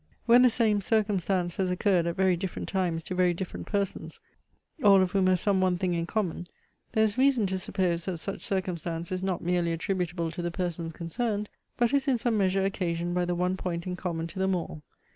When 0.25 0.41
the 0.41 0.49
same 0.49 0.81
circumstance 0.81 1.57
has 1.57 1.69
occurred 1.69 2.07
at 2.07 2.15
very 2.15 2.35
different 2.35 2.67
times 2.67 3.03
to 3.03 3.13
very 3.13 3.35
different 3.35 3.67
persons, 3.67 4.19
all 4.83 4.99
of 4.99 5.11
whom 5.11 5.27
have 5.27 5.39
some 5.39 5.61
one 5.61 5.77
thing 5.77 5.93
in 5.93 6.07
common; 6.07 6.45
there 6.93 7.03
is 7.03 7.19
reason 7.19 7.45
to 7.45 7.59
suppose 7.59 8.05
that 8.05 8.17
such 8.17 8.43
circumstance 8.43 9.11
is 9.11 9.21
not 9.21 9.43
merely 9.43 9.71
attributable 9.71 10.31
to 10.31 10.41
the 10.41 10.49
persons 10.49 10.93
concerned, 10.93 11.49
but 11.77 11.93
is 11.93 12.07
in 12.07 12.17
some 12.17 12.35
measure 12.35 12.65
occasioned 12.65 13.13
by 13.13 13.25
the 13.25 13.35
one 13.35 13.55
point 13.57 13.85
in 13.85 13.95
common 13.95 14.25
to 14.25 14.39
them 14.39 14.55
all. 14.55 14.81